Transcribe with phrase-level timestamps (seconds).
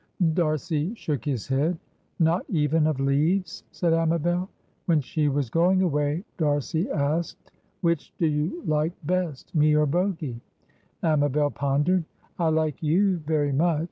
[0.33, 1.77] D'Arcy shook his head.
[2.17, 4.49] "Not even of leaves?" said Amabel.
[4.87, 10.41] When she was going away, D'Arcy asked, "Which do you like best, me or Bogy?"
[11.03, 12.03] Amabel pondered.
[12.39, 13.79] "I like you very much.